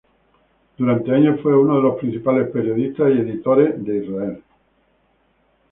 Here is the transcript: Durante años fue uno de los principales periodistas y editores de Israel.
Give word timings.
Durante 0.79 1.13
años 1.13 1.39
fue 1.41 1.55
uno 1.55 1.75
de 1.75 1.83
los 1.83 1.99
principales 1.99 2.49
periodistas 2.49 3.07
y 3.11 3.19
editores 3.19 3.85
de 3.85 3.97
Israel. 4.03 4.43